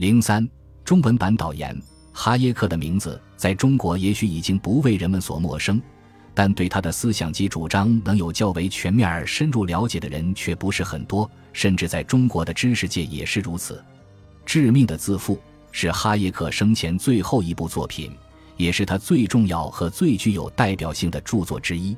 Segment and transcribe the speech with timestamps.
[0.00, 0.48] 零三
[0.82, 1.78] 中文版导言：
[2.10, 5.78] 哈耶克的名字在中国也许已经不为人们所陌生，
[6.32, 13.74] 但对他的思想及主张能有较为全面而深入了解的人却不是很多，甚至在中国的知识界也是如此。
[14.46, 15.36] 《致命的自负》
[15.70, 18.10] 是哈耶克生前最后一部作品，
[18.56, 21.94] 也是他最重要和最具有代表性的著作之一。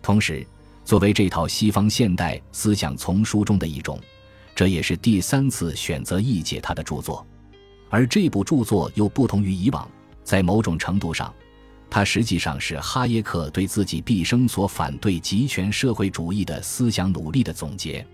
[0.00, 0.46] 同时，
[0.82, 4.00] 作为这套西方现代思想丛书中的一种，
[4.54, 7.22] 这也是第三次选择译解他的著作。
[7.94, 9.88] 而这部著作又不同于以往，
[10.24, 11.32] 在某种程度上，
[11.88, 18.04] 它实际上是哈耶克对自己毕生所反对极权社会主义的思想努力的总结。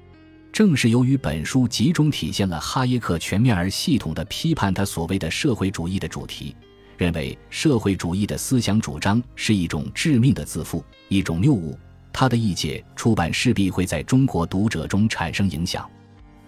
[0.53, 6.55] 正是由于本书集中体现了哈耶克全面而系统的批判他所谓的社会主义的主题，
[6.98, 11.75] 认为社会主义的思想主张是一种致命的自负，一种谬误。
[12.12, 15.91] 他的译解出版势必会在中国读者中产生影响。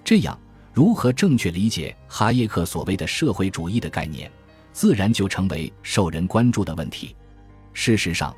[0.05, 0.38] 这样，
[0.74, 4.30] 如何正确理解哈耶克所谓的社会主义的概念，
[4.72, 7.14] 自然就成为受人关注的问题。
[7.74, 8.34] 事实上，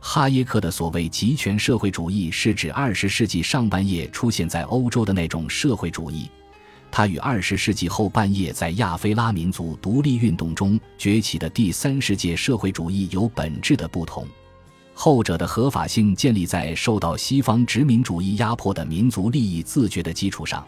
[0.00, 6.30] 哈耶克的所谓极权社会主义，是指二十世纪上半叶出现在欧洲的那种社会主义，
[6.90, 14.26] 它与二十世纪后半叶在亚非拉民族独立运动中崛起的第三世界社会主义有本质的不同。
[14.94, 20.64] 后者的合法性建立在受到西方殖民主义压迫的民族利益自觉的基础上，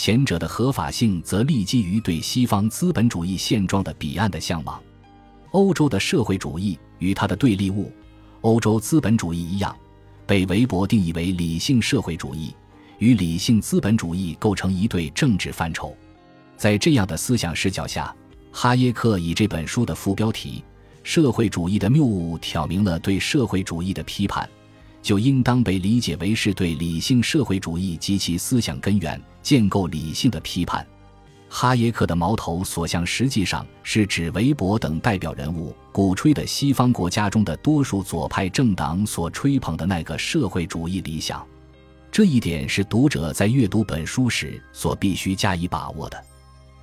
[0.00, 4.80] 前者的合法性则立基于对西方资本主义现状的彼岸的向往。
[5.50, 7.90] 欧洲的社会主义与它的对立物——
[8.42, 9.76] 欧洲资本主义一样，
[10.24, 12.54] 被韦伯定义为理性社会主义，
[12.98, 15.92] 与理性资本主义构成一对政治范畴。
[16.56, 18.14] 在这样的思想视角下，
[18.52, 20.62] 哈耶克以这本书的副标题。
[21.02, 24.48] 社会主义的谬误挑明了对社会主义的批判，
[25.08, 30.86] 就应当被理解为是对理性社会主义及其思想根源建构理性的批判。
[31.48, 41.42] 哈耶克的矛头所向，实际上是指韦伯等代表人物鼓吹的西方国家中的多数左派政党所吹捧的那个社会主义理想。
[42.12, 46.22] 这一点是读者在阅读本书时所必须加以把握的。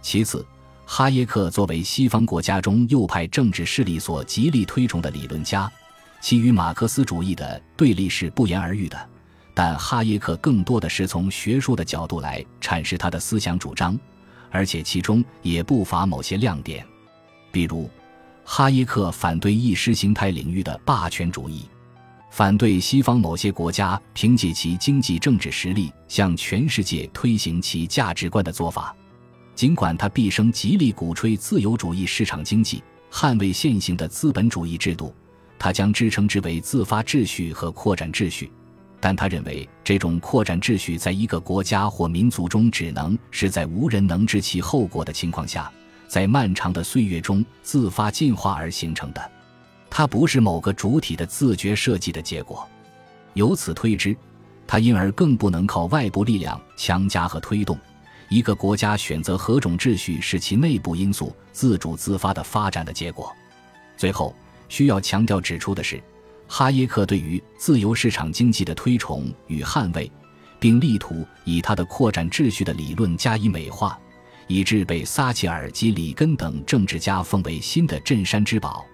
[0.02, 0.44] 其次。
[0.88, 5.72] 哈耶克作为西方国家中右派政治势力所极力推崇的理论家，
[6.26, 8.98] 其与马克思主义的对立是不言而喻的。
[9.54, 13.96] 但哈耶克更多的是从学术的角度来阐释他的思想主张，
[14.50, 16.84] 而且其中也不乏某些亮点。
[17.52, 17.88] 比如，
[18.44, 21.70] 哈耶克反对意识形态领域的霸权主义，
[22.32, 28.96] 反对西方某些国家凭借其经济政治实力向全世界推行其价值观的做法。
[29.54, 32.82] 尽管他毕生极力鼓吹自由主义市场经济，
[33.12, 35.14] 捍卫现行的资本主义制度，
[35.58, 38.52] 他将之称之为自发秩序和扩展秩序。
[39.00, 45.72] 但他认为，这种扩展秩序在一个国家或民族中，只能是在无人能知其后果的情况下，
[46.08, 49.32] 在漫长的岁月中自发进化而形成的。
[49.90, 52.68] 它不是某个主体的自觉设计的结果。
[53.34, 54.16] 由此推之，
[54.66, 57.78] 它因而更不能靠外部力量强加和推动。
[58.28, 63.32] 一个国家选择何种秩序是其内部因素自主自发的发展的结果。
[63.96, 64.36] 最后
[64.70, 66.02] 需要强调指出的是，
[66.48, 70.12] 哈耶克对于自由市场经济的推崇与捍卫，
[70.60, 74.00] 并力图以他的扩展秩序的理论加以美化，
[74.48, 78.86] 以致被撒切尔及里根等政治家奉为新的镇山之宝。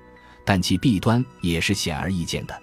[0.44, 2.62] 但其弊端也是显而易见的，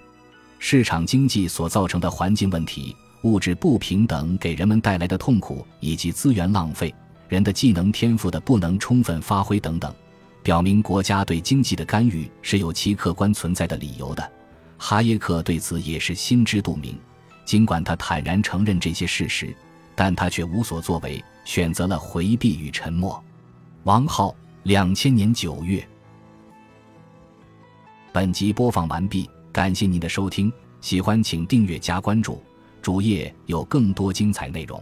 [0.59, 2.95] 市场经济所造成的环境问题。
[3.23, 6.93] 物质不平等给人们带来的痛苦，以及资源浪费、
[7.27, 9.93] 人的技能天赋的不能充分发挥等等，
[10.41, 14.31] 表明国家对经济的干预是有其客观存在的理由的。
[14.77, 16.97] 哈耶克对此也是心知肚明，
[17.45, 19.53] 尽管他坦然承认这些事实，
[19.95, 23.21] 但他却无所作为，选择了回避与沉默。
[23.83, 24.33] 王浩，
[24.63, 25.85] 两千年九月。
[28.13, 30.51] 本集播放完毕，感谢您的收听，
[30.81, 32.41] 喜欢请订阅加关注。
[32.81, 34.81] 主页有更多精彩内容。